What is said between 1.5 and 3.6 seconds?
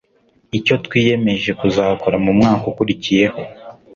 kuzakora mu mwaka ukurikiyeho